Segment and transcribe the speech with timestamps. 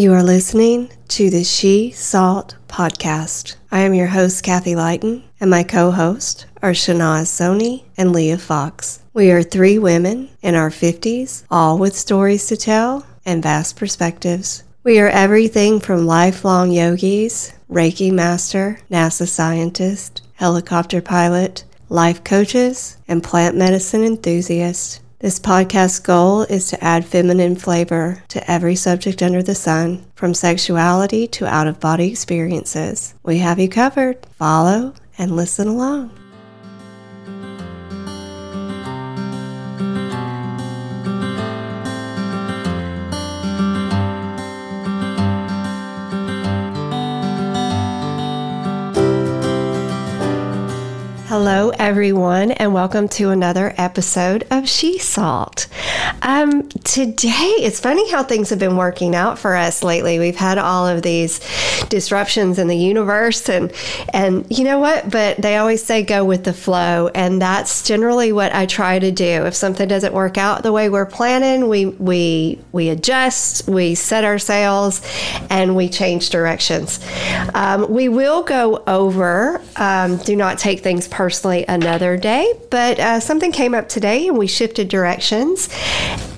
[0.00, 3.56] You are listening to the She Salt podcast.
[3.70, 8.38] I am your host, Kathy Lighton, and my co host are Shanaz Soni and Leah
[8.38, 9.02] Fox.
[9.12, 14.62] We are three women in our 50s, all with stories to tell and vast perspectives.
[14.84, 23.22] We are everything from lifelong yogis, Reiki master, NASA scientist, helicopter pilot, life coaches, and
[23.22, 25.00] plant medicine enthusiasts.
[25.20, 30.32] This podcast's goal is to add feminine flavor to every subject under the sun, from
[30.32, 33.14] sexuality to out of body experiences.
[33.22, 34.24] We have you covered.
[34.38, 36.19] Follow and listen along.
[51.78, 55.66] Everyone, and welcome to another episode of She Salt.
[56.22, 60.18] Um, today, it's funny how things have been working out for us lately.
[60.18, 61.40] We've had all of these
[61.88, 63.72] disruptions in the universe, and
[64.12, 65.10] and you know what?
[65.10, 69.10] But they always say go with the flow, and that's generally what I try to
[69.10, 69.44] do.
[69.46, 74.24] If something doesn't work out the way we're planning, we we we adjust, we set
[74.24, 75.02] our sails,
[75.50, 77.00] and we change directions.
[77.54, 79.60] Um, we will go over.
[79.76, 84.36] Um, do not take things personally another day, but uh, something came up today and
[84.36, 85.68] we shifted directions.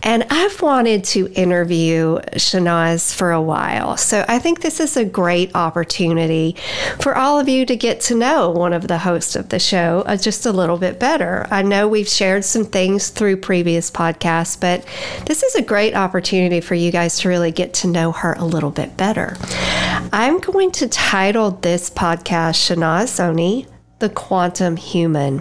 [0.05, 3.97] And I've wanted to interview Shanaz for a while.
[3.97, 6.57] So I think this is a great opportunity
[7.01, 10.03] for all of you to get to know one of the hosts of the show
[10.07, 11.47] uh, just a little bit better.
[11.51, 14.85] I know we've shared some things through previous podcasts, but
[15.27, 18.45] this is a great opportunity for you guys to really get to know her a
[18.45, 19.37] little bit better.
[20.13, 23.72] I'm going to title this podcast Shanaz Soni
[24.03, 25.41] the quantum human.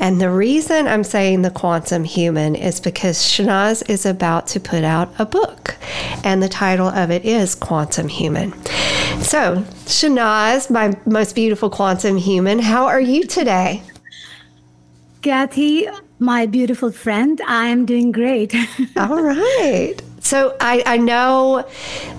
[0.00, 4.82] And the reason I'm saying the quantum human is because Shanaz is about to put
[4.82, 5.76] out a book,
[6.24, 8.52] and the title of it is Quantum Human.
[9.20, 13.82] So, Shanaz, my most beautiful quantum human, how are you today?
[15.20, 15.86] Kathy,
[16.18, 18.54] my beautiful friend, I am doing great.
[18.96, 19.96] All right.
[20.20, 21.68] So I, I know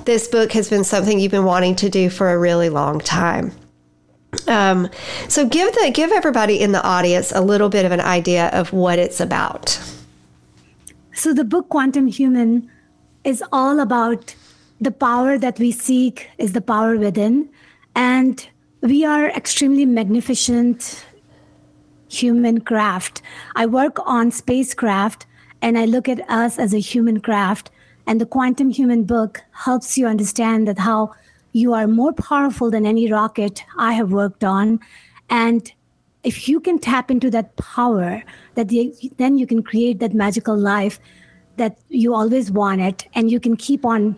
[0.06, 3.54] this book has been something you've been wanting to do for a really long time.
[4.48, 4.90] Um,
[5.28, 8.74] so give the give everybody in the audience a little bit of an idea of
[8.74, 9.80] what it's about.
[11.14, 12.70] So the book Quantum Human
[13.24, 14.36] is all about
[14.82, 17.50] the power that we seek is the power within,
[17.96, 18.48] and
[18.82, 21.06] we are extremely magnificent
[22.10, 23.22] human craft.
[23.56, 25.26] I work on spacecraft,
[25.62, 27.72] and I look at us as a human craft.
[28.06, 31.14] And the Quantum Human book helps you understand that how
[31.54, 34.80] you are more powerful than any rocket I have worked on.
[35.30, 35.72] And
[36.24, 38.24] if you can tap into that power,
[38.56, 41.00] that the, then you can create that magical life
[41.58, 44.18] that you always wanted, and you can keep on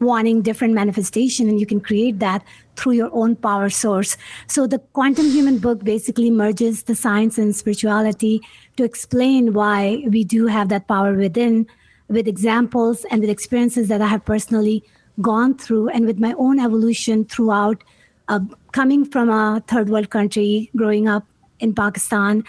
[0.00, 2.42] wanting different manifestation, and you can create that
[2.74, 4.16] through your own power source.
[4.48, 8.42] So the quantum human book basically merges the science and spirituality
[8.76, 11.66] to explain why we do have that power within,
[12.08, 14.84] with examples and with experiences that I have personally
[15.20, 17.82] gone through and with my own evolution throughout
[18.28, 18.40] uh,
[18.72, 21.24] coming from a third world country, growing up
[21.60, 22.44] in Pakistan,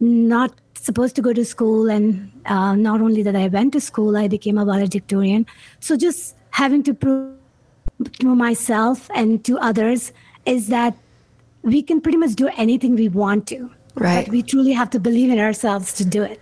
[0.00, 1.90] not supposed to go to school.
[1.90, 5.46] And uh, not only that I went to school, I became a valedictorian.
[5.80, 7.36] So just having to prove
[8.20, 10.12] to myself and to others
[10.46, 10.96] is that
[11.62, 13.70] we can pretty much do anything we want to.
[13.94, 14.24] Right.
[14.24, 16.40] But we truly have to believe in ourselves to do it.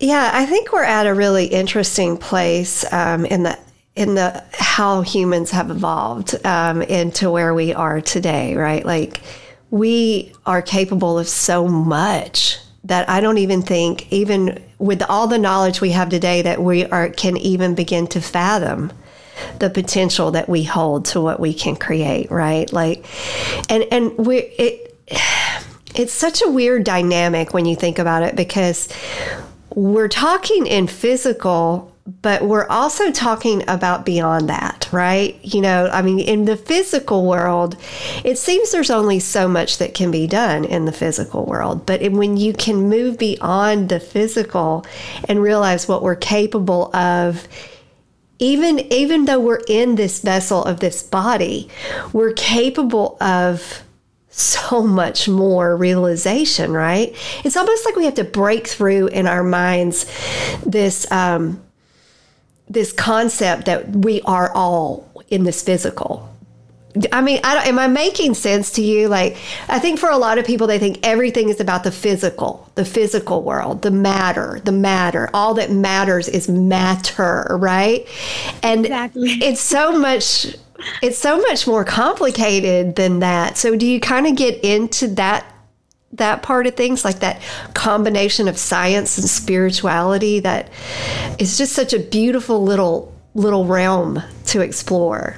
[0.00, 3.56] Yeah, I think we're at a really interesting place um, in the
[3.94, 8.84] in the how humans have evolved um, into where we are today, right?
[8.84, 9.20] Like
[9.70, 15.38] we are capable of so much that I don't even think, even with all the
[15.38, 18.92] knowledge we have today, that we are can even begin to fathom
[19.58, 22.72] the potential that we hold to what we can create, right?
[22.72, 23.04] Like,
[23.68, 24.96] and and we it.
[25.94, 28.88] It's such a weird dynamic when you think about it because
[29.74, 35.38] we're talking in physical but we're also talking about beyond that, right?
[35.42, 37.76] You know, I mean, in the physical world,
[38.24, 41.86] it seems there's only so much that can be done in the physical world.
[41.86, 44.84] But when you can move beyond the physical
[45.28, 47.46] and realize what we're capable of,
[48.40, 51.68] even even though we're in this vessel of this body,
[52.12, 53.84] we're capable of
[54.28, 57.14] so much more realization, right?
[57.44, 60.06] It's almost like we have to break through in our minds
[60.66, 61.62] this um,
[62.72, 66.32] this concept that we are all in this physical
[67.10, 69.08] I mean, I am I making sense to you?
[69.08, 69.36] Like,
[69.68, 72.84] I think for a lot of people, they think everything is about the physical, the
[72.84, 75.30] physical world, the matter, the matter.
[75.32, 78.06] All that matters is matter, right?
[78.62, 79.30] And exactly.
[79.42, 80.54] it's so much.
[81.00, 83.56] It's so much more complicated than that.
[83.56, 85.46] So, do you kind of get into that
[86.14, 87.40] that part of things, like that
[87.74, 90.40] combination of science and spirituality?
[90.40, 90.70] That
[91.38, 95.36] is just such a beautiful little little realm to explore.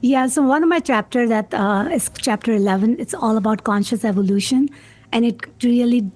[0.00, 4.04] Yeah, so one of my chapter that uh, is chapter 11, it's all about conscious
[4.04, 4.68] evolution.
[5.12, 6.08] And it really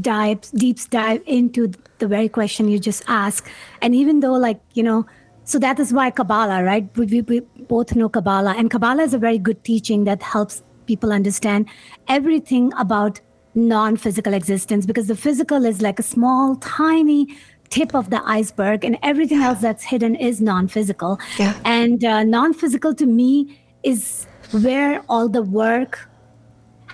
[0.00, 3.48] dives, deeps dive into the very question you just asked.
[3.80, 5.06] And even though like, you know,
[5.44, 6.86] so that is why Kabbalah, right?
[6.96, 8.54] We, we both know Kabbalah.
[8.56, 11.68] And Kabbalah is a very good teaching that helps people understand
[12.08, 13.20] everything about
[13.54, 17.26] non-physical existence because the physical is like a small, tiny
[17.70, 19.48] tip of the iceberg, and everything yeah.
[19.48, 21.18] else that's hidden is non physical.
[21.38, 21.58] Yeah.
[21.64, 26.08] And uh, non physical to me is where all the work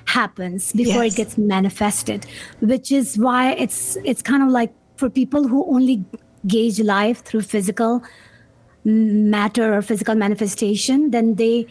[0.07, 1.13] happens before yes.
[1.13, 2.25] it gets manifested
[2.61, 6.03] which is why it's it's kind of like for people who only
[6.47, 8.03] gauge life through physical
[8.85, 11.67] matter or physical manifestation then they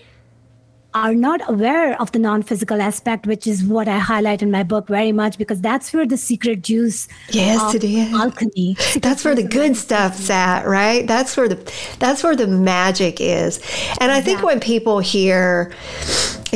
[1.03, 4.88] are not aware of the non-physical aspect, which is what I highlight in my book
[4.88, 7.07] very much because that's where the secret juice.
[7.29, 8.75] Yes, it is alchemy.
[9.01, 11.05] that's where the good stuff's at, right?
[11.07, 13.59] That's where the that's where the magic is.
[14.01, 15.71] And I think when people hear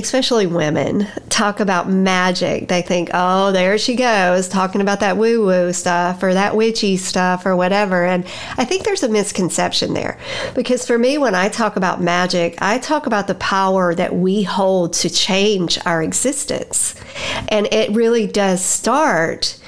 [0.03, 5.45] especially women, talk about magic, they think, oh, there she goes, talking about that woo
[5.45, 8.05] woo stuff or that witchy stuff or whatever.
[8.05, 8.25] And
[8.57, 10.19] I think there's a misconception there.
[10.55, 14.43] Because for me, when I talk about magic, I talk about the power that we
[14.43, 16.95] hold to change our existence.
[17.49, 19.59] And it really does start,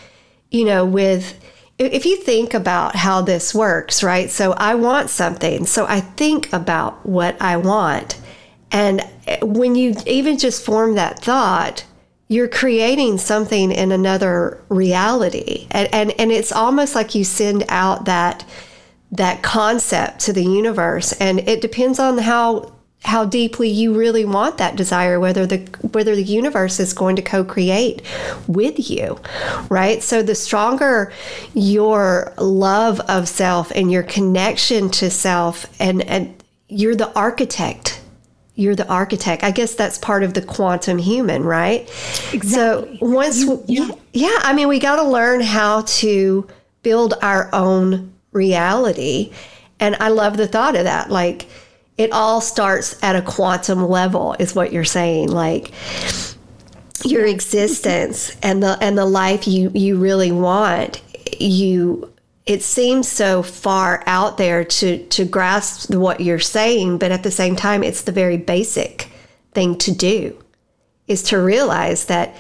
[0.52, 1.40] you know, with
[1.80, 4.30] if you think about how this works, right?
[4.30, 5.66] So I want something.
[5.66, 8.20] So I think about what I want.
[8.74, 11.86] And eh, when you even just form that thought,
[12.28, 15.68] you're creating something in another reality.
[15.72, 18.44] And, and, and it's almost like you send out that
[19.12, 22.74] that concept to the universe and it depends on how
[23.04, 25.58] how deeply you really want that desire whether the
[25.92, 28.02] whether the universe is going to co-create
[28.48, 29.20] with you
[29.70, 31.14] right so the stronger
[31.54, 38.02] your love of self and your connection to self and and you're the architect
[38.56, 39.44] you're the architect.
[39.44, 41.82] I guess that's part of the quantum human, right?
[42.34, 42.50] Exactly.
[42.50, 43.90] So once, you, yeah.
[44.14, 46.48] yeah, I mean, we got to learn how to
[46.84, 49.32] build our own reality.
[49.80, 51.10] And I love the thought of that.
[51.10, 51.48] Like,
[51.98, 55.30] it all starts at a quantum level, is what you're saying.
[55.30, 55.72] Like,
[57.06, 61.02] your existence and the and the life you you really want
[61.40, 62.13] you
[62.46, 67.32] it seems so far out there to to grasp what you're saying but at the
[67.32, 69.10] same time it's the very basic
[69.54, 70.38] thing to do
[71.08, 72.36] is to realize that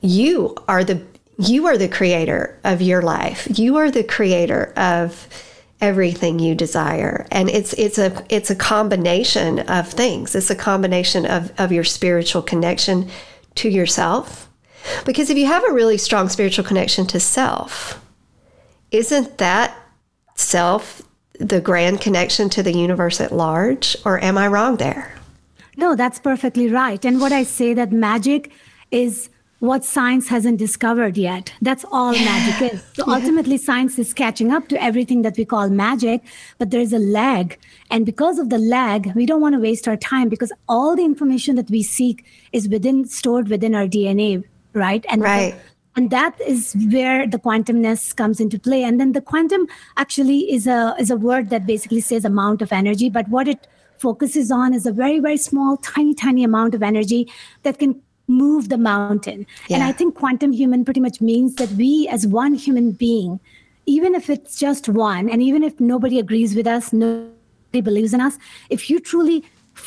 [0.00, 1.04] you are the
[1.38, 3.46] you are the creator of your life.
[3.56, 5.28] You are the creator of
[5.80, 7.26] everything you desire.
[7.30, 10.34] And it's it's a it's a combination of things.
[10.34, 13.08] It's a combination of of your spiritual connection
[13.56, 14.50] to yourself.
[15.04, 18.04] Because if you have a really strong spiritual connection to self
[18.90, 19.76] isn't that
[20.34, 21.02] self
[21.38, 23.96] the grand connection to the universe at large?
[24.04, 25.14] Or am I wrong there?
[25.76, 27.04] No, that's perfectly right.
[27.04, 28.50] And what I say that magic
[28.90, 29.30] is
[29.60, 31.52] what science hasn't discovered yet.
[31.62, 32.24] That's all yeah.
[32.24, 32.82] magic is.
[32.94, 33.14] So yeah.
[33.14, 36.22] ultimately, science is catching up to everything that we call magic,
[36.58, 37.58] but there's a lag.
[37.90, 41.04] And because of the lag, we don't want to waste our time because all the
[41.04, 45.04] information that we seek is within stored within our DNA, right?
[45.08, 45.54] And right
[45.98, 48.84] and that is where the quantumness comes into play.
[48.84, 52.72] And then the quantum actually is a is a word that basically says amount of
[52.80, 53.66] energy but what it
[54.04, 57.20] focuses on is a very very small tiny tiny amount of energy
[57.64, 59.44] that can move the mountain.
[59.68, 59.76] Yeah.
[59.76, 63.40] and i think quantum human pretty much means that we as one human being
[63.94, 68.24] even if it's just one and even if nobody agrees with us nobody believes in
[68.28, 68.38] us
[68.78, 69.36] if you truly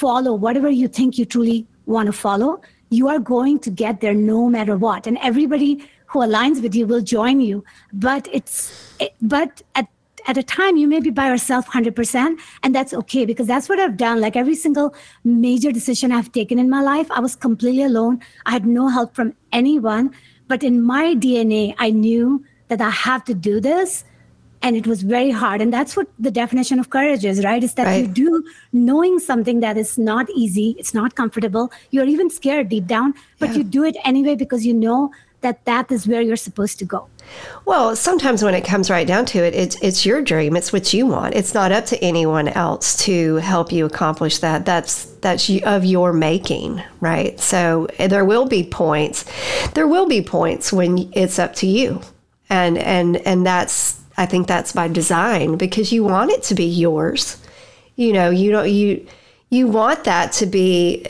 [0.02, 1.58] follow whatever you think you truly
[1.96, 2.54] want to follow
[2.92, 5.08] you are going to get there no matter what.
[5.08, 7.64] And everybody who aligns with you will join you.
[7.94, 9.88] But it's it, but at
[10.28, 13.80] at a time you may be by yourself 100% and that's okay because that's what
[13.80, 17.82] i've done like every single major decision i've taken in my life i was completely
[17.82, 20.14] alone i had no help from anyone
[20.48, 24.04] but in my dna i knew that i have to do this
[24.62, 27.74] and it was very hard and that's what the definition of courage is right is
[27.74, 28.06] that right.
[28.06, 32.86] you do knowing something that is not easy it's not comfortable you're even scared deep
[32.86, 33.56] down but yeah.
[33.58, 37.08] you do it anyway because you know that that is where you're supposed to go.
[37.66, 40.56] Well, sometimes when it comes right down to it, it's it's your dream.
[40.56, 41.36] It's what you want.
[41.36, 44.66] It's not up to anyone else to help you accomplish that.
[44.66, 47.40] That's that's of your making, right?
[47.40, 49.26] So eh, there will be points.
[49.74, 52.02] There will be points when it's up to you,
[52.50, 56.66] and and and that's I think that's by design because you want it to be
[56.66, 57.38] yours.
[57.96, 59.06] You know, you don't you
[59.50, 61.06] you want that to be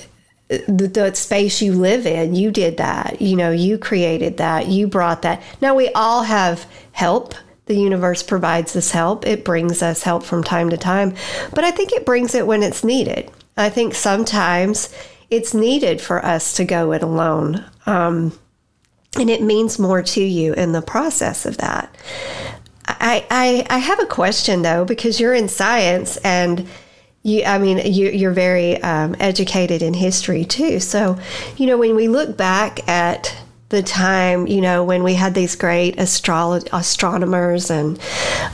[0.67, 3.21] the, the, space you live in, you did that.
[3.21, 4.67] You know, you created that.
[4.67, 5.41] You brought that.
[5.61, 7.33] Now we all have help.
[7.67, 9.25] The universe provides us help.
[9.25, 11.15] It brings us help from time to time,
[11.53, 13.31] but I think it brings it when it's needed.
[13.55, 14.93] I think sometimes
[15.29, 17.63] it's needed for us to go it alone.
[17.85, 18.37] Um,
[19.17, 21.95] and it means more to you in the process of that.
[22.87, 26.67] I, I, I have a question though, because you're in science and
[27.23, 30.79] you, I mean, you, are very um, educated in history too.
[30.79, 31.19] So,
[31.57, 33.35] you know, when we look back at
[33.69, 37.99] the time, you know, when we had these great astro- astronomers and,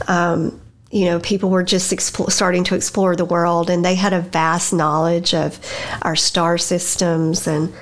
[0.07, 0.59] um,
[0.91, 4.21] you know, people were just expo- starting to explore the world and they had a
[4.21, 5.59] vast knowledge of
[6.01, 7.47] our star systems.
[7.47, 7.73] And,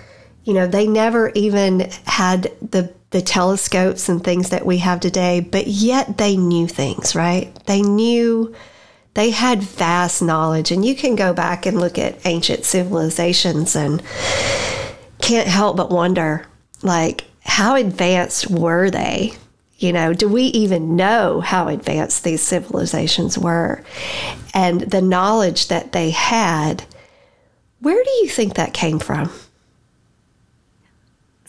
[0.44, 5.39] you know, they never even had the, the telescopes and things that we have today,
[5.39, 7.54] but yet they knew things, right?
[7.65, 8.56] They knew
[9.16, 10.72] they had vast knowledge.
[10.72, 14.04] And you can go back and look at ancient civilizations and
[15.22, 16.46] can't help but wonder,
[16.84, 19.34] like, how advanced were they?
[19.78, 23.84] You know, do we even know how advanced these civilizations were?
[24.54, 26.84] And the knowledge that they had,
[27.80, 29.32] where do you think that came from?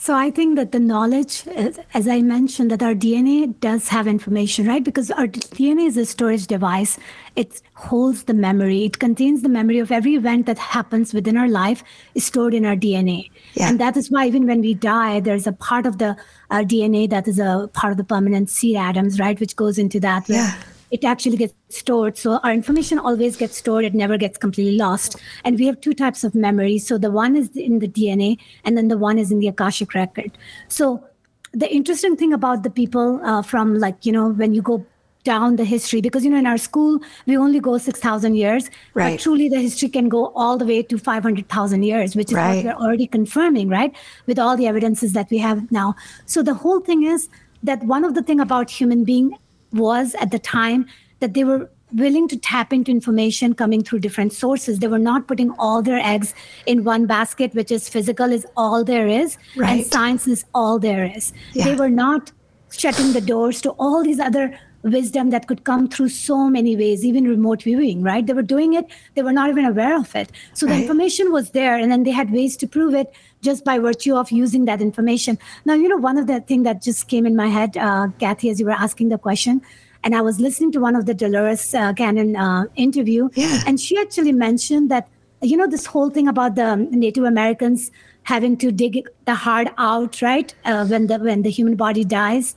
[0.07, 1.45] So I think that the knowledge,
[1.93, 4.81] as I mentioned, that our DNA does have information, right?
[4.81, 6.97] Because our DNA is a storage device.
[7.35, 8.85] It holds the memory.
[8.85, 11.83] It contains the memory of every event that happens within our life
[12.15, 13.29] is stored in our DNA.
[13.55, 13.67] Yeah.
[13.67, 16.15] And that is why even when we die, there's a part of the
[16.49, 19.37] DNA that is a part of the permanent seed atoms, right?
[19.37, 20.29] Which goes into that.
[20.29, 20.55] Yeah
[20.91, 22.17] it actually gets stored.
[22.17, 25.17] So our information always gets stored, it never gets completely lost.
[25.43, 26.79] And we have two types of memory.
[26.79, 29.93] So the one is in the DNA, and then the one is in the Akashic
[29.93, 30.37] record.
[30.67, 31.03] So
[31.51, 34.85] the interesting thing about the people uh, from, like, you know, when you go
[35.23, 39.17] down the history because you know in our school we only go 6000 years right.
[39.17, 42.63] but truly the history can go all the way to 500000 years which is right.
[42.63, 43.93] what we're already confirming right
[44.25, 45.93] with all the evidences that we have now
[46.25, 47.27] so the whole thing is
[47.61, 49.37] that one of the thing about human being
[49.73, 50.87] was at the time
[51.19, 54.79] that they were willing to tap into information coming through different sources.
[54.79, 56.33] They were not putting all their eggs
[56.65, 59.69] in one basket, which is physical is all there is, right.
[59.69, 61.31] and science is all there is.
[61.53, 61.65] Yeah.
[61.65, 62.31] They were not
[62.71, 67.05] shutting the doors to all these other wisdom that could come through so many ways,
[67.05, 68.25] even remote viewing, right?
[68.25, 70.31] They were doing it, they were not even aware of it.
[70.53, 70.75] So right.
[70.75, 74.15] the information was there, and then they had ways to prove it just by virtue
[74.15, 75.37] of using that information.
[75.65, 78.49] Now, you know, one of the things that just came in my head, uh, Kathy,
[78.49, 79.61] as you were asking the question,
[80.03, 83.61] and I was listening to one of the Dolores uh, Cannon uh, interview, yeah.
[83.65, 85.07] and she actually mentioned that,
[85.41, 87.91] you know, this whole thing about the Native Americans
[88.23, 92.55] having to dig the heart out, right, uh, when the when the human body dies.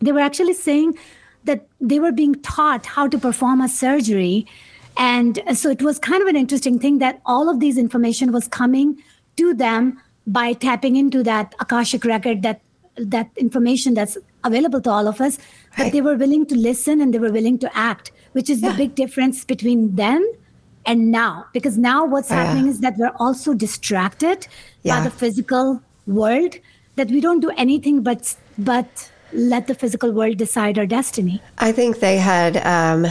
[0.00, 0.98] They were actually saying
[1.44, 4.46] that they were being taught how to perform a surgery.
[4.96, 8.48] And so it was kind of an interesting thing that all of these information was
[8.48, 9.02] coming
[9.36, 12.60] to them by tapping into that Akashic record, that
[12.96, 15.38] that information that's available to all of us.
[15.76, 18.72] But they were willing to listen and they were willing to act, which is yeah.
[18.72, 20.26] the big difference between then
[20.84, 21.46] and now.
[21.52, 22.72] Because now what's oh, happening yeah.
[22.72, 24.46] is that we're also distracted
[24.82, 24.98] yeah.
[24.98, 26.56] by the physical world,
[26.96, 31.42] that we don't do anything but but let the physical world decide our destiny.
[31.58, 33.06] I think they had, um,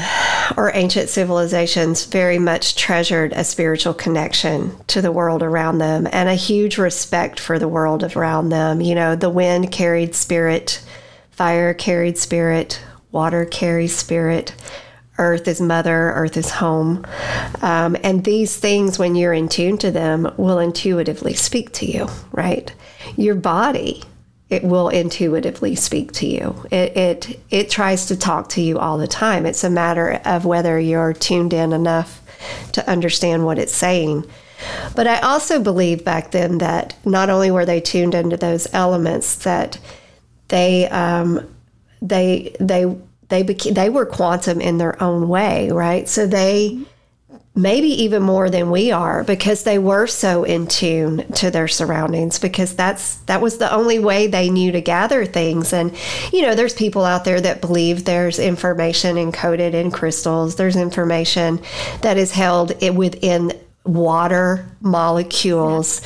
[0.57, 6.29] or ancient civilizations, very much treasured a spiritual connection to the world around them and
[6.29, 8.81] a huge respect for the world around them.
[8.81, 10.83] You know, the wind carried spirit,
[11.31, 14.55] fire carried spirit, water carries spirit.
[15.17, 17.05] Earth is mother, earth is home.
[17.61, 22.07] Um, and these things, when you're in tune to them, will intuitively speak to you,
[22.31, 22.73] right?
[23.17, 24.03] Your body
[24.49, 26.65] it will intuitively speak to you.
[26.71, 29.45] It, it it tries to talk to you all the time.
[29.45, 32.21] It's a matter of whether you're tuned in enough
[32.73, 34.25] to understand what it's saying.
[34.95, 39.35] But I also believe back then that not only were they tuned into those elements,
[39.43, 39.79] that
[40.47, 41.47] they um,
[42.01, 42.93] they they
[43.29, 46.09] they became, they were quantum in their own way, right?
[46.09, 46.79] So they
[47.59, 52.39] maybe even more than we are because they were so in tune to their surroundings
[52.39, 55.73] because that's that was the only way they knew to gather things.
[55.73, 55.95] And
[56.31, 60.55] you know there's people out there that believe there's information encoded in crystals.
[60.55, 61.61] There's information
[62.01, 63.51] that is held within
[63.83, 66.01] water molecules.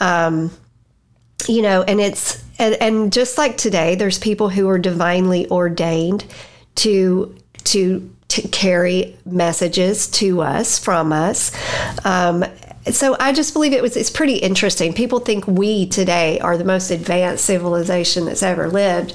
[0.00, 0.50] Um,
[1.48, 6.26] you know, and it's and, and just like today, there's people who are divinely ordained
[6.76, 11.52] to to to carry messages to us from us.
[12.04, 12.44] Um,
[12.86, 14.94] so I just believe it was it's pretty interesting.
[14.94, 19.14] People think we today are the most advanced civilization that's ever lived.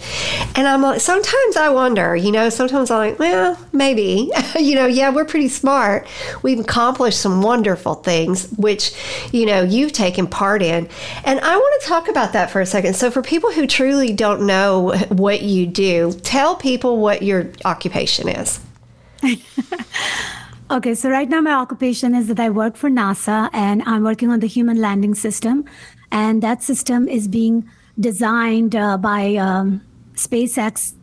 [0.55, 4.31] And I'm like sometimes I wonder, you know, sometimes I'm like, well, maybe.
[4.59, 6.07] you know, yeah, we're pretty smart.
[6.43, 8.93] We've accomplished some wonderful things which,
[9.31, 10.87] you know, you've taken part in.
[11.23, 12.95] And I want to talk about that for a second.
[12.95, 18.29] So for people who truly don't know what you do, tell people what your occupation
[18.29, 18.59] is.
[20.71, 24.31] Okay, so right now my occupation is that I work for NASA and I'm working
[24.31, 25.63] on the human landing system.
[26.11, 27.69] And that system is being
[27.99, 29.83] designed uh, by um,
[30.15, 30.93] SpaceX.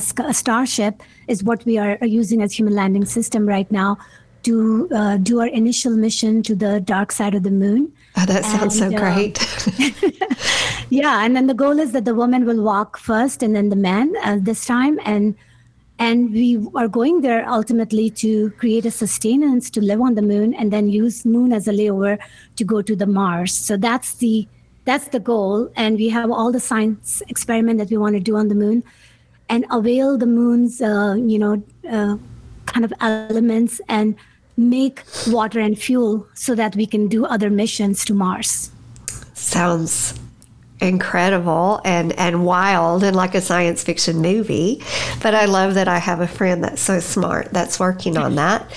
[0.00, 3.98] Starship is what we are using as human landing system right now
[4.42, 7.92] to uh, do our initial mission to the dark side of the moon.
[8.16, 9.38] Oh, that sounds and, so uh, great.
[10.90, 13.76] yeah, and then the goal is that the woman will walk first and then the
[13.76, 14.98] man uh, this time.
[15.04, 15.36] And
[15.98, 20.54] and we are going there ultimately to create a sustenance to live on the moon
[20.54, 22.18] and then use moon as a layover
[22.56, 23.52] to go to the Mars.
[23.52, 24.46] So that's the
[24.84, 25.70] that's the goal.
[25.76, 28.84] And we have all the science experiment that we want to do on the moon
[29.48, 32.16] and avail the moon's uh, you know uh,
[32.66, 34.14] kind of elements and
[34.56, 38.70] make water and fuel so that we can do other missions to Mars.
[39.34, 40.18] Sounds
[40.80, 44.82] incredible and and wild and like a science fiction movie.
[45.22, 48.70] But i love that i have a friend that's so smart that's working on that.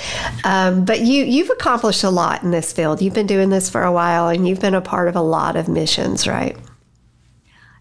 [0.43, 3.01] Um, but you you've accomplished a lot in this field.
[3.01, 5.55] You've been doing this for a while and you've been a part of a lot
[5.55, 6.57] of missions right?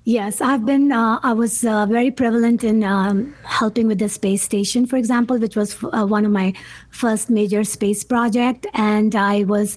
[0.04, 0.90] Yes, I've been.
[0.92, 5.38] Uh, I was uh, very prevalent in um, helping with the space station, for example,
[5.38, 6.54] which was uh, one of my
[6.90, 9.76] first major space project, and I was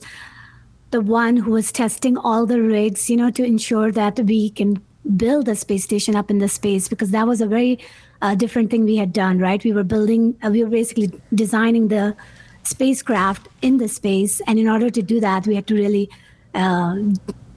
[0.93, 4.81] the one who was testing all the rigs, you know, to ensure that we can
[5.17, 7.79] build a space station up in the space because that was a very
[8.21, 9.63] uh, different thing we had done, right?
[9.63, 12.15] We were building, uh, we were basically designing the
[12.61, 16.09] spacecraft in the space, and in order to do that, we had to really
[16.53, 16.95] uh,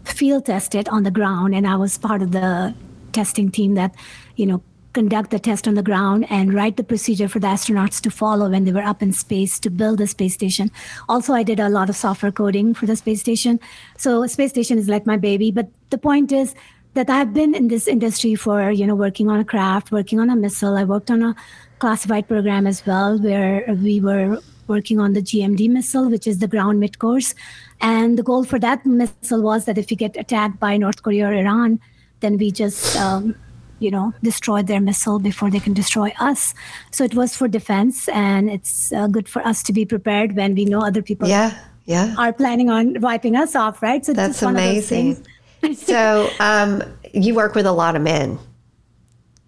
[0.05, 1.55] field test it on the ground.
[1.55, 2.75] And I was part of the
[3.13, 3.95] testing team that,
[4.37, 4.63] you know,
[4.97, 8.49] conduct the test on the ground and write the procedure for the astronauts to follow
[8.49, 10.71] when they were up in space to build the space station.
[11.07, 13.61] Also, I did a lot of software coding for the space station.
[13.99, 15.51] So, space station is like my baby.
[15.51, 16.55] But the point is
[16.95, 20.31] that I've been in this industry for, you know, working on a craft, working on
[20.31, 20.79] a missile.
[20.79, 21.35] I worked on a
[21.79, 26.49] classified program as well, where we were working on the GMD missile, which is the
[26.49, 27.35] ground mid course.
[27.83, 31.29] And the goal for that missile was that if we get attacked by North Korea
[31.29, 31.81] or Iran,
[32.21, 33.35] then we just um,
[33.79, 36.55] you know destroy their missile before they can destroy us.
[36.91, 40.55] So it was for defense and it's uh, good for us to be prepared when
[40.55, 42.15] we know other people yeah yeah.
[42.19, 44.05] are planning on wiping us off right?
[44.05, 45.25] So that's amazing.
[45.75, 48.39] so um, you work with a lot of men.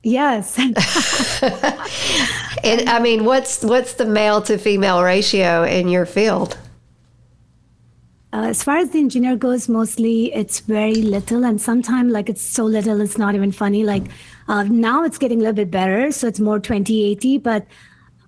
[0.03, 0.59] Yes.
[2.65, 6.59] And i mean what's what's the male to female ratio in your field
[8.33, 12.43] uh, as far as the engineer goes, mostly it's very little, and sometimes like it's
[12.43, 13.85] so little it's not even funny.
[13.85, 14.05] Like
[14.49, 17.39] uh, now it's getting a little bit better, so it's more 2080.
[17.39, 17.67] But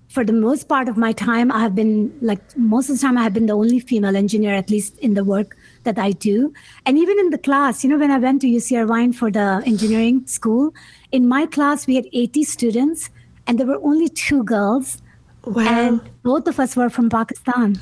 [0.08, 3.18] for the most part of my time, I have been like most of the time
[3.18, 6.54] I have been the only female engineer, at least in the work that I do.
[6.86, 9.62] And even in the class, you know, when I went to UC Irvine for the
[9.66, 10.72] engineering school,
[11.12, 13.10] in my class we had 80 students,
[13.46, 15.02] and there were only two girls,
[15.44, 15.62] wow.
[15.62, 17.78] and both of us were from Pakistan.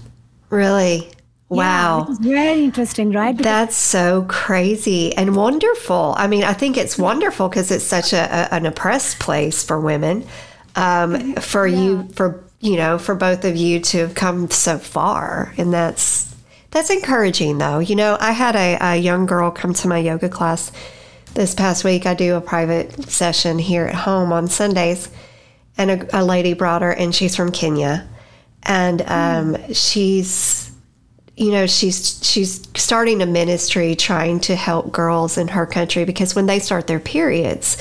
[0.51, 1.13] Really?
[1.49, 2.07] Wow.
[2.09, 3.37] Yeah, very interesting, right?
[3.37, 6.15] Because That's so crazy and wonderful.
[6.19, 9.81] I mean, I think it's wonderful because it's such a, a, an oppressed place for
[9.81, 10.27] women.
[10.77, 11.81] Um, for yeah.
[11.81, 16.35] you, for you know, for both of you to have come so far, and that's
[16.71, 17.79] that's encouraging, though.
[17.79, 20.71] You know, I had a, a young girl come to my yoga class
[21.35, 22.05] this past week.
[22.05, 25.09] I do a private session here at home on Sundays,
[25.79, 28.07] and a, a lady brought her, and she's from Kenya,
[28.65, 29.75] and um, mm.
[29.75, 30.68] she's
[31.39, 36.35] you know she's she's starting a ministry trying to help girls in her country because
[36.35, 37.77] when they start their periods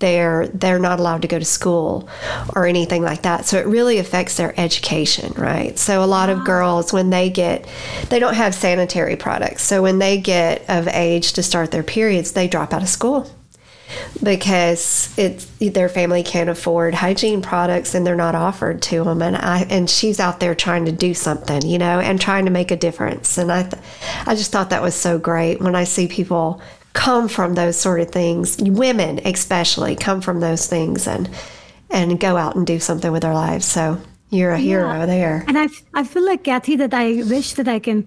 [0.00, 2.08] they're they're not allowed to go to school
[2.54, 3.46] or anything like that.
[3.46, 5.78] So it really affects their education right?
[5.78, 7.66] So a lot of girls when they get
[8.10, 9.62] they don't have sanitary products.
[9.62, 13.30] So when they get of age to start their periods they drop out of school
[14.22, 19.36] because it's their family can't afford hygiene products and they're not offered to them and
[19.36, 22.70] I and she's out there trying to do something you know and trying to make
[22.70, 23.38] a difference.
[23.38, 23.82] And I th-
[24.26, 26.60] I just thought that was so great when I see people
[26.92, 31.30] come from those sort of things women especially come from those things and
[31.90, 33.66] and go out and do something with their lives.
[33.66, 34.00] So
[34.30, 35.44] you're a hero there.
[35.48, 38.06] And I, I feel like Kathy that I wish that I can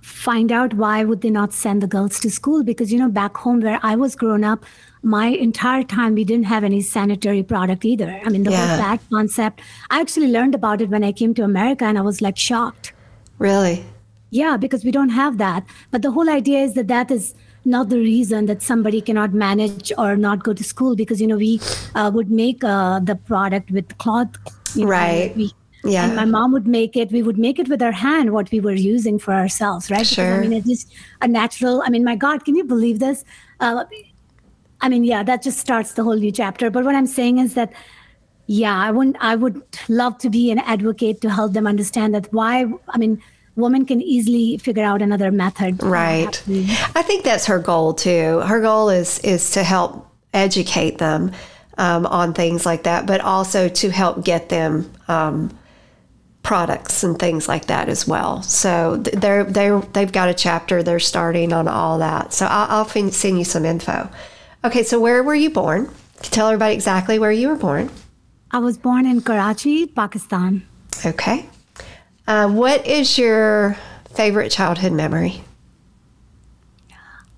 [0.00, 2.62] find out why would they not send the girls to school?
[2.62, 4.64] Because you know back home where i was grown up
[5.12, 8.66] my entire time we didn't have any sanitary product either i mean the Yeah.
[8.68, 12.04] whole pad concept i actually learned about it when i came to america and i
[12.10, 12.92] was like shocked
[13.38, 13.84] Really?
[14.30, 17.34] yeah because we don't have that but the whole idea is that that is
[17.74, 21.36] not the reason that somebody cannot manage or not go to school because you know
[21.36, 21.52] we
[21.94, 24.40] uh, would make uh, the product with cloth
[24.74, 25.36] you know, Right.
[25.36, 25.46] we,
[25.84, 26.04] Yeah.
[26.04, 27.10] and my mom would make it.
[27.14, 29.98] We would make it with our hand, what we were using for ourselves, right?
[29.98, 30.34] Because, Sure.
[30.36, 30.94] I mean, it's just
[31.26, 31.82] a natural.
[31.88, 33.22] I mean, my God, can you believe this?
[33.60, 33.84] Uh,
[34.84, 36.68] I mean, yeah, that just starts the whole new chapter.
[36.70, 37.72] But what I'm saying is that,
[38.46, 39.16] yeah, I wouldn't.
[39.18, 42.66] I would love to be an advocate to help them understand that why.
[42.90, 43.22] I mean,
[43.56, 45.82] women can easily figure out another method.
[45.82, 46.42] Right.
[46.94, 48.40] I think that's her goal too.
[48.40, 51.32] Her goal is is to help educate them
[51.78, 55.56] um, on things like that, but also to help get them um,
[56.42, 58.42] products and things like that as well.
[58.42, 62.34] So they're they're they've got a chapter they're starting on all that.
[62.34, 64.10] So I'll, I'll send you some info.
[64.64, 65.90] Okay, so where were you born?
[66.22, 67.90] Tell everybody exactly where you were born.
[68.50, 70.66] I was born in Karachi, Pakistan.
[71.04, 71.46] Okay.
[72.26, 73.76] Uh, what is your
[74.14, 75.44] favorite childhood memory?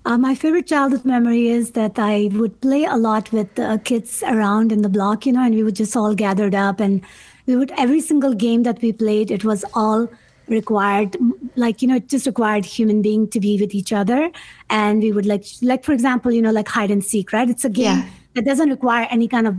[0.05, 4.23] Uh, my favorite childhood memory is that I would play a lot with uh, kids
[4.25, 7.01] around in the block, you know, and we would just all gathered up and
[7.45, 10.07] we would, every single game that we played, it was all
[10.47, 11.17] required,
[11.55, 14.31] like, you know, it just required human being to be with each other.
[14.69, 17.49] And we would like, like, for example, you know, like hide and seek, right?
[17.49, 18.09] It's a game Yeah.
[18.35, 19.55] that doesn't require any kind of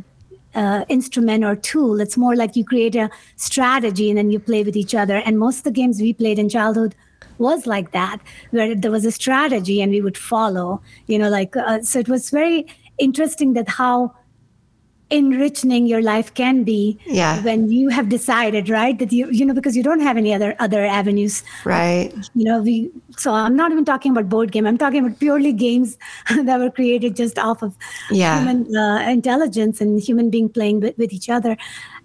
[0.54, 2.00] uh, instrument or tool.
[2.00, 5.16] It's more like you create a strategy and then you play with each other.
[5.16, 6.94] And most of the games we played in childhood
[7.36, 8.18] was like that,
[8.50, 10.80] where there was a strategy and we would follow.
[11.06, 11.98] You know, like uh, so.
[12.00, 12.66] It was very
[12.98, 14.14] interesting that how
[15.10, 17.42] enriching your life can be Yeah.
[17.42, 20.54] when you have decided right that you you know because you don't have any other
[20.58, 22.12] other avenues Right.
[22.34, 25.52] you know we so i'm not even talking about board game i'm talking about purely
[25.54, 25.96] games
[26.48, 27.74] that were created just off of
[28.10, 28.38] Yeah.
[28.40, 31.56] human uh, intelligence and human being playing with, with each other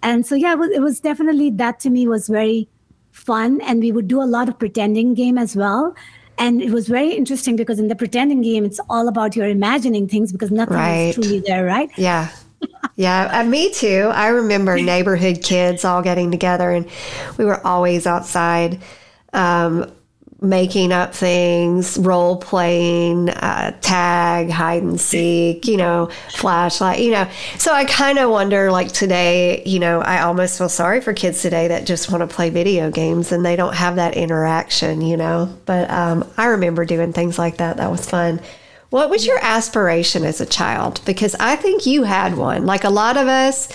[0.02, 2.70] and so yeah it was, it was definitely that to me was very
[3.12, 5.94] fun and we would do a lot of pretending game as well
[6.38, 10.08] and it was very interesting because in the pretending game it's all about your imagining
[10.08, 11.10] things because nothing Right.
[11.10, 12.30] is truly there right Yeah.
[12.96, 14.12] Yeah, uh, me too.
[14.14, 16.88] I remember neighborhood kids all getting together, and
[17.38, 18.82] we were always outside
[19.34, 19.92] um,
[20.42, 27.28] making up things, role playing, uh, tag, hide and seek, you know, flashlight, you know.
[27.58, 31.42] So I kind of wonder, like today, you know, I almost feel sorry for kids
[31.42, 35.18] today that just want to play video games and they don't have that interaction, you
[35.18, 35.58] know.
[35.66, 37.78] But um, I remember doing things like that.
[37.78, 38.40] That was fun.
[38.94, 41.02] What was your aspiration as a child?
[41.04, 42.68] Because I think you had one.
[42.68, 43.68] Like a lot of us,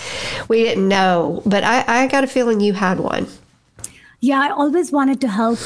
[0.47, 3.27] we didn't know, but I, I got a feeling you had one.
[4.21, 5.59] Yeah, I always wanted to help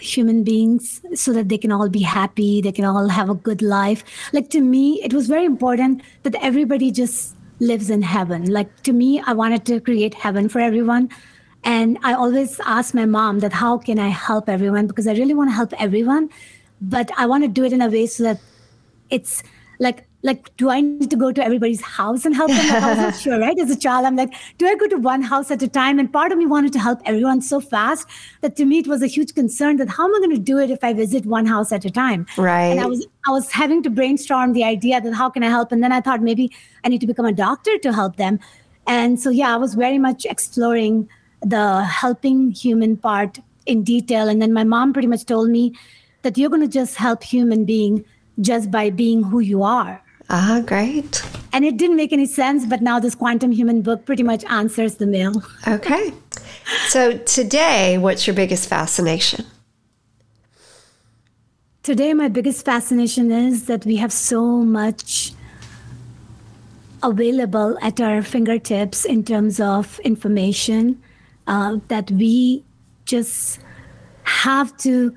[0.00, 3.60] human beings so that they can all be happy, they can all have a good
[3.60, 4.04] life.
[4.32, 8.50] Like to me, it was very important that everybody just lives in heaven.
[8.50, 11.10] Like to me, I wanted to create heaven for everyone.
[11.62, 15.34] And I always ask my mom that how can I help everyone because I really
[15.34, 16.30] want to help everyone,
[16.80, 18.40] but I want to do it in a way so that
[19.10, 19.42] it's
[19.78, 22.66] like like do I need to go to everybody's house and help them?
[22.66, 23.58] Like, I wasn't sure, right?
[23.58, 25.98] As a child, I'm like, do I go to one house at a time?
[25.98, 28.08] And part of me wanted to help everyone so fast
[28.40, 30.58] that to me it was a huge concern that how am I going to do
[30.58, 32.26] it if I visit one house at a time?
[32.38, 32.68] Right.
[32.68, 35.72] And I was I was having to brainstorm the idea that how can I help?
[35.72, 36.50] And then I thought maybe
[36.84, 38.40] I need to become a doctor to help them.
[38.86, 41.08] And so yeah, I was very much exploring
[41.42, 44.28] the helping human part in detail.
[44.28, 45.74] And then my mom pretty much told me
[46.22, 48.04] that you're going to just help human being
[48.40, 50.02] just by being who you are.
[50.30, 51.22] Ah, great.
[51.52, 54.96] And it didn't make any sense, but now this quantum human book pretty much answers
[54.96, 55.42] the mail.
[55.68, 56.12] Okay.
[56.88, 59.44] So today, what's your biggest fascination?
[61.82, 65.32] Today, my biggest fascination is that we have so much
[67.02, 71.02] available at our fingertips in terms of information
[71.46, 72.64] uh, that we
[73.04, 73.60] just
[74.22, 75.14] have to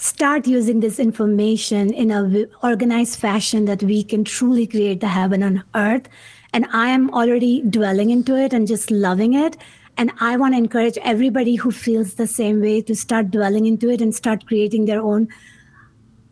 [0.00, 5.42] start using this information in a organized fashion that we can truly create the heaven
[5.42, 6.08] on earth.
[6.52, 9.56] And I am already dwelling into it and just loving it.
[9.98, 13.90] And I want to encourage everybody who feels the same way to start dwelling into
[13.90, 15.28] it and start creating their own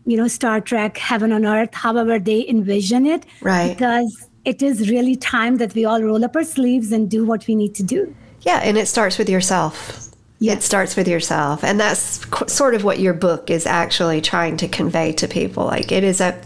[0.07, 3.26] you know, Star Trek, Heaven on Earth, however they envision it.
[3.42, 3.68] Right.
[3.68, 7.46] Because it is really time that we all roll up our sleeves and do what
[7.46, 8.14] we need to do.
[8.40, 10.08] Yeah, and it starts with yourself.
[10.40, 11.64] It starts with yourself.
[11.64, 15.64] And that's qu- sort of what your book is actually trying to convey to people.
[15.64, 16.37] Like it is up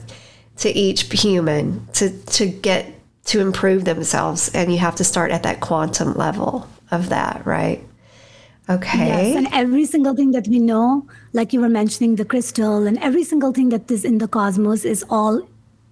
[0.59, 2.87] to each human to, to get
[3.27, 4.51] to improve themselves.
[4.55, 7.85] And you have to start at that quantum level of that, right?
[8.71, 9.07] Okay.
[9.07, 12.97] Yes, and every single thing that we know, like you were mentioning the crystal, and
[12.99, 15.43] every single thing that is in the cosmos is all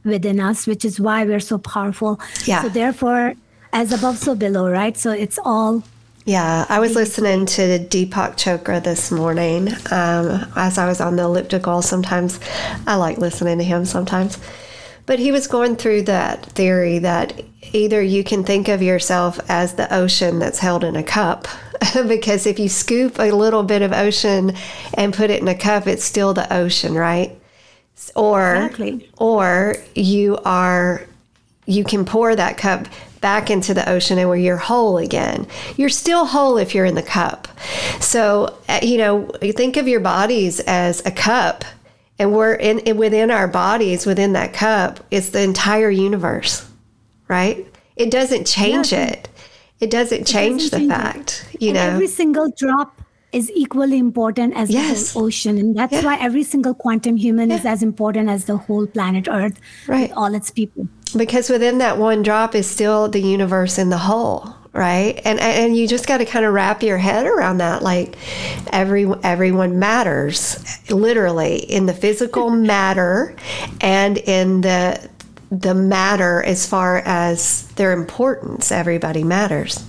[0.04, 2.20] within us, which is why we're so powerful.
[2.44, 2.62] Yeah.
[2.62, 3.34] So therefore,
[3.72, 4.96] as above, so below, right?
[4.96, 5.82] So it's all
[6.30, 11.24] Yeah, I was listening to Deepak Chopra this morning um, as I was on the
[11.24, 11.82] elliptical.
[11.82, 12.38] Sometimes
[12.86, 14.38] I like listening to him sometimes.
[15.06, 19.74] But he was going through that theory that either you can think of yourself as
[19.74, 21.48] the ocean that's held in a cup,
[22.06, 24.52] because if you scoop a little bit of ocean
[24.94, 27.36] and put it in a cup, it's still the ocean, right?
[28.14, 29.10] Or, Exactly.
[29.18, 31.02] or you are
[31.66, 32.86] you can pour that cup
[33.20, 35.46] back into the ocean and where you're whole again.
[35.76, 37.48] You're still whole if you're in the cup.
[38.00, 41.64] So, uh, you know, think of your bodies as a cup
[42.18, 46.66] and we're in, in within our bodies within that cup it's the entire universe,
[47.28, 47.66] right?
[47.96, 49.06] It doesn't change Yeah.
[49.08, 49.28] it.
[49.80, 51.30] It doesn't change doesn't the change it.
[51.30, 51.80] fact, you and know.
[51.94, 53.00] every single drop
[53.32, 55.12] is equally important as Yes.
[55.12, 55.56] the whole ocean.
[55.56, 56.04] And that's Yeah.
[56.04, 59.54] why every single quantum human is as important as the whole planet Earth
[59.86, 60.08] Right.
[60.08, 60.88] with all its people.
[61.16, 65.76] Because within that one drop is still the universe in the whole right and and
[65.76, 68.16] you just got to kind of wrap your head around that like
[68.72, 72.66] every everyone matters literally in the physical mm.
[72.66, 73.34] matter
[73.80, 75.10] and in the
[75.50, 79.84] the matter as far as their importance everybody matters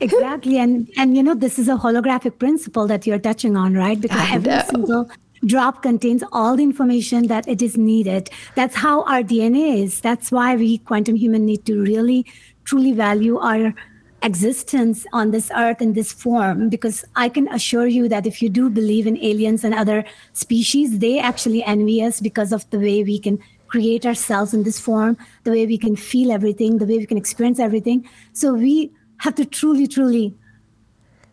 [0.00, 0.58] Exactly.
[0.58, 4.00] And and you know, this is a holographic principle that you're touching on, right?
[4.00, 5.10] Because every single
[5.44, 8.30] drop contains all the information that it is needed.
[8.54, 10.00] That's how our DNA is.
[10.00, 12.26] That's why we quantum human need to really
[12.64, 13.74] truly value our
[14.22, 16.68] existence on this earth in this form.
[16.68, 20.98] Because i can assure you that if you do believe in aliens and other species
[20.98, 25.16] they actually envy us because of the way we can create ourselves in this form
[25.44, 28.06] the way we can feel everything the way we can experience everything.
[28.34, 30.36] So we have to truly truly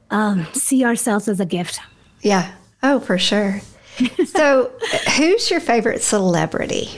[0.10, 1.82] um, see ourselves as a gift.
[2.22, 2.54] Yeah.
[2.82, 3.60] Oh for sure
[4.26, 4.72] so
[5.16, 6.90] who's your favorite celebrity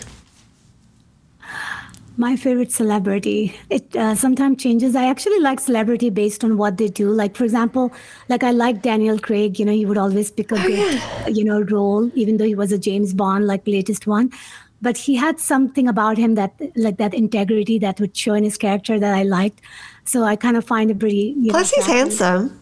[2.19, 3.55] My favorite celebrity.
[3.69, 4.93] It uh, sometimes changes.
[4.93, 7.09] I actually like celebrity based on what they do.
[7.09, 7.93] Like, for example,
[8.27, 9.57] like I like Daniel Craig.
[9.57, 11.01] You know, he would always pick a good,
[11.37, 14.33] you know, role, even though he was a James Bond, like latest one.
[14.81, 18.57] But he had something about him that, like that integrity that would show in his
[18.57, 19.61] character that I liked.
[20.03, 21.35] So I kind of find it pretty.
[21.37, 22.58] You plus know, he's handsome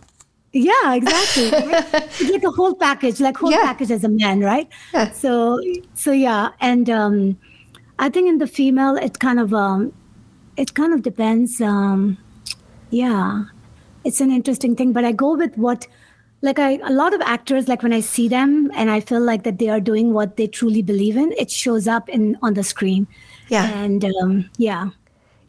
[0.58, 1.50] Yeah, exactly.
[1.52, 1.86] right?
[1.93, 3.63] it's like a whole package, like whole Yeah.
[3.63, 4.67] package as a man, right?
[4.93, 5.12] Yeah.
[5.12, 5.62] So,
[5.93, 7.38] so yeah, and um,
[8.00, 9.93] I think in the female, it kind of um,
[10.58, 11.62] it kind of depends.
[11.62, 12.17] Um,
[12.89, 13.43] yeah,
[14.04, 15.86] it's an interesting thing, but I go with what,
[16.41, 19.43] like I a lot of actors, like when I see them and I feel like
[19.43, 22.63] that they are doing what they truly believe in, it shows up in on the
[22.63, 23.08] screen.
[23.50, 23.65] Yeah.
[23.84, 24.89] and um, yeah,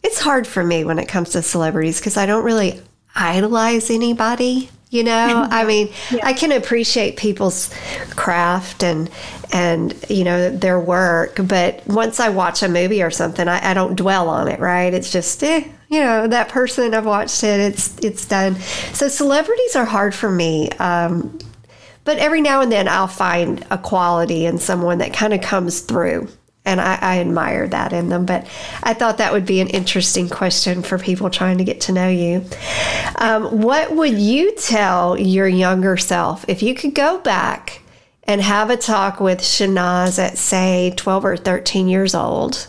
[0.05, 2.81] It's hard for me when it comes to celebrities because I don't really
[3.17, 4.71] idolize anybody.
[4.91, 7.73] You know, I mean, I can appreciate people's
[8.11, 9.11] craft and
[9.53, 13.75] and you know their work, but once I watch a movie or something, I, I
[13.75, 14.61] don't dwell on it.
[14.61, 14.93] Right?
[14.93, 17.61] It's just, eh, you know, that person I've watched it.
[17.61, 18.57] It's it's done.
[18.93, 20.71] So celebrities are hard for me.
[20.73, 21.39] Um,
[22.05, 25.81] but every now and then I'll find a quality in someone that kind of comes
[25.81, 26.29] through.
[26.69, 28.27] And I, I admire that in them.
[28.27, 28.47] But
[28.83, 32.09] I thought that would be an interesting question for people trying to get to know
[32.09, 32.45] you.
[33.17, 37.81] Um, what would you tell your younger self if you could go back
[38.25, 42.69] and have a talk with Shanaz at, say, 12 or 13 years old?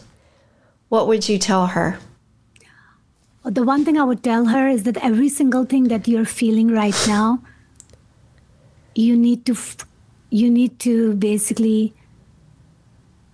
[0.87, 1.99] What would you tell her?
[3.43, 6.67] the one thing I would tell her is that every single thing that you're feeling
[6.67, 7.41] right now,
[8.93, 9.55] you need to
[10.29, 11.93] you need to basically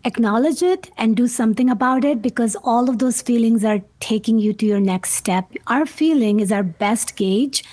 [0.06, 4.54] acknowledge it and do something about it because all of those feelings are taking you
[4.54, 5.52] to your next step.
[5.68, 7.64] Our feeling is our best gauge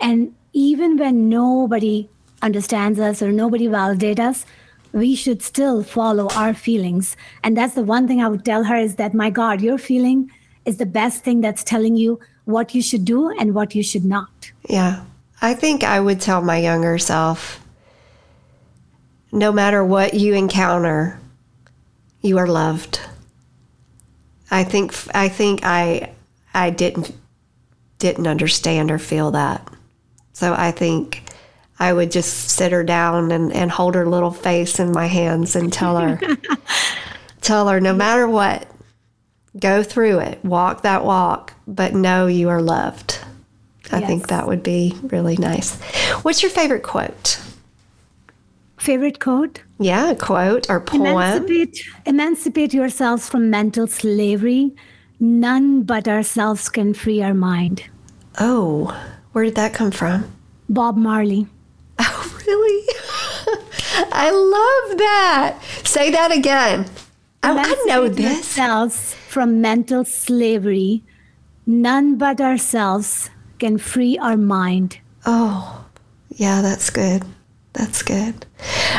[0.00, 2.08] and even when nobody
[2.42, 4.46] understands us or nobody validates us,
[4.92, 7.16] we should still follow our feelings.
[7.44, 10.30] And that's the one thing I would tell her is that my God, your feeling
[10.64, 14.04] is the best thing that's telling you what you should do and what you should
[14.04, 14.50] not.
[14.68, 15.04] Yeah.
[15.42, 17.64] I think I would tell my younger self
[19.32, 21.20] no matter what you encounter,
[22.20, 23.00] you are loved.
[24.50, 26.12] I think I think I
[26.52, 27.12] I didn't
[27.98, 29.66] didn't understand or feel that.
[30.32, 31.22] So I think
[31.78, 35.56] I would just sit her down and, and hold her little face in my hands
[35.56, 36.20] and tell her
[37.40, 38.66] tell her no matter what,
[39.58, 43.18] go through it, walk that walk, but know you are loved.
[43.92, 45.80] I think that would be really nice.
[46.22, 47.40] What's your favorite quote?
[48.80, 49.62] Favorite quote?
[49.78, 51.06] Yeah, a quote or poem.
[51.06, 54.74] Emancipate, emancipate yourselves from mental slavery.
[55.20, 57.84] None but ourselves can free our mind.
[58.38, 58.98] Oh,
[59.32, 60.24] where did that come from?
[60.68, 61.46] Bob Marley.
[62.02, 62.86] Oh, really?
[64.12, 65.58] I love that.
[65.84, 66.86] Say that again.
[67.42, 68.58] I, I know this.
[68.58, 71.02] Ourselves from mental slavery.
[71.66, 74.98] None but ourselves can free our mind.
[75.26, 75.84] Oh,
[76.30, 77.22] yeah, that's good.
[77.72, 78.46] That's good.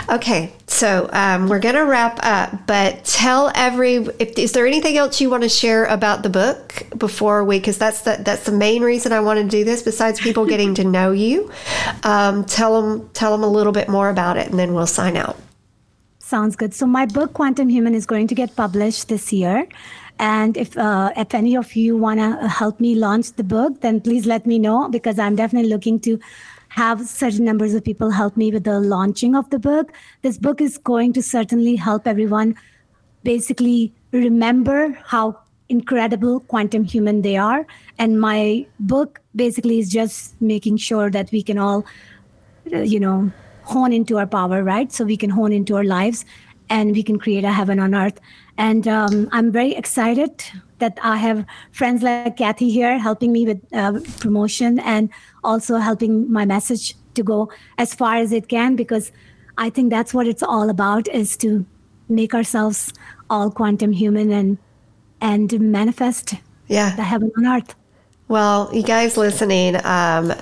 [0.10, 3.96] Okay, so um, we're going to wrap up, but tell every.
[4.18, 7.60] If, is there anything else you want to share about the book before we?
[7.60, 9.84] Because that's the that's the main reason I want to do this.
[9.84, 11.52] Besides people getting to know you,
[12.04, 15.18] um, tell them tell them a little bit more about it, and then we'll sign
[15.18, 15.36] out.
[16.20, 16.74] Sounds good.
[16.74, 19.68] So my book, Quantum Human, is going to get published this year.
[20.18, 24.00] And if uh, if any of you want to help me launch the book, then
[24.00, 26.20] please let me know because I'm definitely looking to
[26.72, 29.92] have certain numbers of people help me with the launching of the book.
[30.22, 32.56] This book is going to certainly help everyone
[33.24, 37.68] basically remember how incredible quantum human they are.
[37.98, 41.86] And my book basically is just making sure that we can all,
[42.74, 43.30] uh, you know,
[43.64, 44.94] hone into our power, right?
[44.94, 46.24] So we can hone into our lives
[46.70, 48.22] and we can create a heaven on earth.
[48.58, 50.42] And um, I'm very excited
[50.82, 55.10] that I have friends like Kathy here helping me with uh, promotion and
[55.44, 59.12] also helping my message to go as far as it can because
[59.58, 61.66] I think that's what it's all about is to
[62.10, 62.94] make ourselves
[63.30, 64.58] all quantum human and
[65.22, 66.34] and manifest
[66.68, 66.96] yeah.
[66.96, 67.76] the heaven on earth.
[68.28, 70.34] Well, you guys listening, um,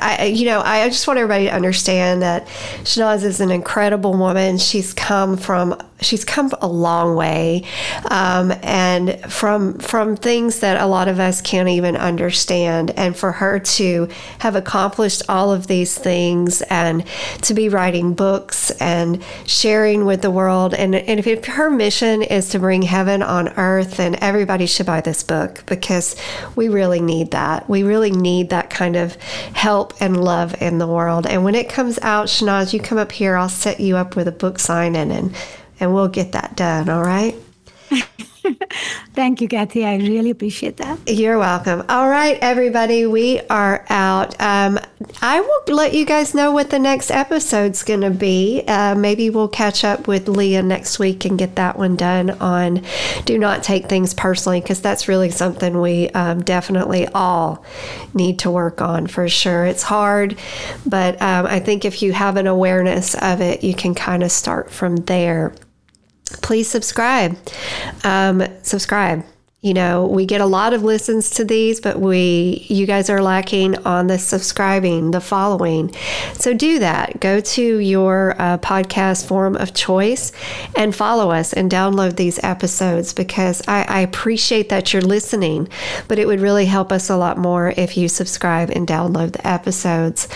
[0.00, 2.46] I, you know, I just want everybody to understand that
[2.84, 4.58] Shanaz is an incredible woman.
[4.58, 7.64] She's come from she's come a long way,
[8.10, 12.90] um, and from from things that a lot of us can't even understand.
[12.96, 14.08] And for her to
[14.38, 17.04] have accomplished all of these things, and
[17.42, 22.22] to be writing books and sharing with the world, and and if, if her mission
[22.22, 26.16] is to bring heaven on earth, then everybody should buy this book because
[26.56, 27.68] we really need that.
[27.68, 29.16] We really need that kind of
[29.54, 31.26] help and love in the world.
[31.26, 33.36] And when it comes out, Shanaz, you come up here.
[33.36, 35.34] I'll set you up with a book signing and
[35.80, 36.88] and we'll get that done.
[36.88, 37.34] All right.
[39.14, 39.84] Thank you, Kathy.
[39.84, 40.98] I really appreciate that.
[41.06, 41.84] You're welcome.
[41.88, 44.40] All right, everybody, we are out.
[44.40, 44.78] Um,
[45.20, 48.62] I will let you guys know what the next episode's going to be.
[48.66, 52.84] Uh, maybe we'll catch up with Leah next week and get that one done on
[53.24, 57.64] do not take things personally because that's really something we um, definitely all
[58.14, 59.66] need to work on for sure.
[59.66, 60.38] It's hard,
[60.86, 64.30] but um, I think if you have an awareness of it, you can kind of
[64.30, 65.52] start from there
[66.36, 67.36] please subscribe.
[68.04, 69.24] Um, subscribe.
[69.60, 73.20] You know, we get a lot of listens to these, but we, you guys are
[73.20, 75.92] lacking on the subscribing, the following.
[76.34, 77.18] So do that.
[77.18, 80.30] Go to your uh, podcast form of choice
[80.76, 85.68] and follow us and download these episodes because I, I appreciate that you're listening,
[86.06, 89.44] but it would really help us a lot more if you subscribe and download the
[89.44, 90.28] episodes.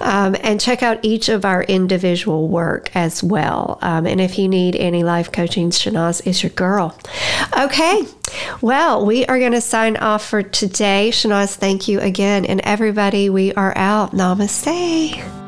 [0.00, 3.78] Um, and check out each of our individual work as well.
[3.82, 6.98] Um, and if you need any life coaching, Shanaz is your girl.
[7.58, 8.06] Okay.
[8.70, 11.10] Well, we are going to sign off for today.
[11.10, 12.46] Shanaz, thank you again.
[12.46, 14.12] And everybody, we are out.
[14.12, 15.39] Namaste.